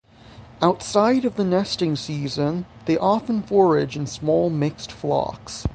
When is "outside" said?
0.63-1.25